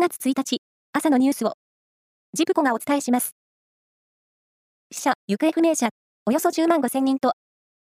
[0.00, 0.62] 月1日、
[0.92, 1.52] 朝のニュースを、
[2.32, 3.34] ジプコがお伝えします。
[4.90, 5.90] 死者、行方不明者、
[6.24, 7.34] およそ10万5千人と、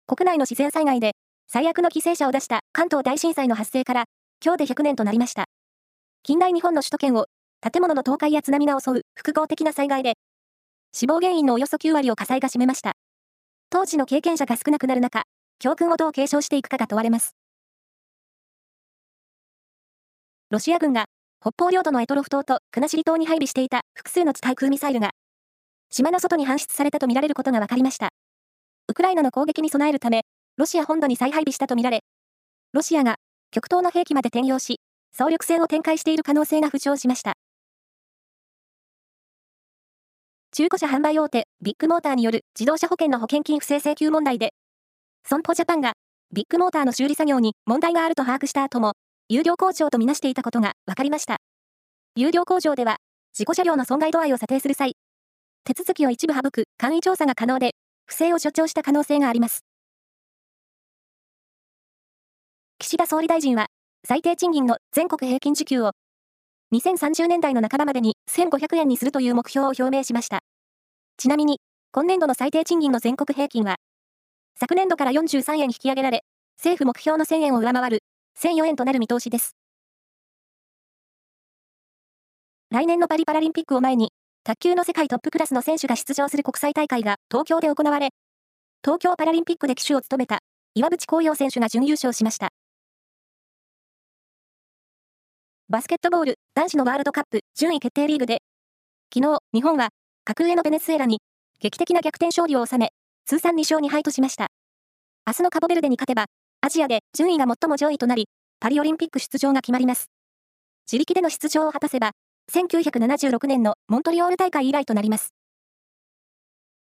[0.09, 1.13] 国内の自然災害で
[1.47, 4.05] 最悪の犠牲者を出した関東大震災の発生から、
[4.45, 5.45] 今日で100年となりました。
[6.25, 7.27] 近代日本の首都圏を
[7.61, 10.15] 建物の倒壊や津波が襲う複合的な災害で、
[10.93, 12.95] 死亡原因のおよそ9割を火災が占めました。
[13.71, 15.23] 当時の経験者が少なくなる中、
[15.61, 17.37] 教訓をどう継承していくかが問われます。
[20.51, 21.07] ロシア軍が
[21.43, 25.11] 北方領土の択捉島と国後島に配備していた複数の地対空ミサイルが、
[25.91, 28.11] 島の外に搬出されたとみられることが分かりました。
[28.87, 30.23] ウクライナの攻撃に備えるため、
[30.57, 32.05] ロシア本土に再配備したとみられ、
[32.73, 33.17] ロシアが
[33.51, 34.79] 極東の兵器まで転用し、
[35.13, 37.33] 総力戦を展開している可能性が浮上しました。
[40.53, 44.55] 中古車販売大手ビッグモーターによる自動車保険の保険金不正請求問題で、
[45.27, 45.95] 損保ジャパンが
[46.33, 48.93] ビッグモーターの修理作業に問題があると把握した後も、
[49.29, 51.37] 有料工場とみなしていたことが分かりました。
[52.17, 52.97] 有料工場では、
[53.33, 54.95] 事故車両の損害度合いを査定する際、
[55.65, 57.73] 手続きを一部省く簡易調査が可能で、
[58.07, 59.65] 不正を所長した可能性があります。
[62.79, 63.67] 岸田総理大臣は、
[64.07, 65.93] 最低賃金の全国平均時給を、
[66.75, 70.41] 2030年代の半ばまでに1500円にするという目標を表明しました。
[71.17, 71.61] ちなみに、
[71.93, 73.77] 今年度の最低賃金の全国平均は、
[74.59, 76.25] 昨年度から43円引き上げられ、
[76.59, 78.03] 政府目標の1000円を上回る
[78.39, 79.57] 1004円となる見通しです。
[82.71, 84.13] 来年のパリパラリンピックを前に、
[84.45, 88.11] 卓球の世界トップクラスの選手が出場する国際大会が東京で行われ、
[88.85, 90.41] 東京パラリンピックで旗手を務めた
[90.75, 92.49] 岩渕幸洋選手が準優勝しました。
[95.69, 98.39] バスケットボール男子のワールドカップ順位決定リーグで、
[99.15, 99.91] 昨日、日本は
[100.25, 101.21] 格上のベネズエラに
[101.61, 102.91] 劇的な逆転勝利を収め、
[103.27, 104.49] 通算2勝2敗としました。
[105.27, 106.27] 明日のカボベルデに勝てば、
[106.65, 108.29] アジアで順位が最も上位となり、
[108.61, 110.13] パリオリンピック出場が決まります。
[110.87, 112.13] 自力での出場を果たせば、
[112.53, 115.35] 1976年のモントリオール大会以来となります。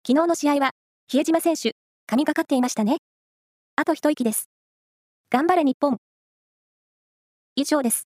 [0.05, 0.71] 昨日の試合は、
[1.07, 1.75] 比江島選手、
[2.07, 2.97] 神がかっていましたね。
[3.75, 4.49] あと一息です。
[5.29, 5.97] 頑張れ日本。
[7.55, 8.07] 以上です。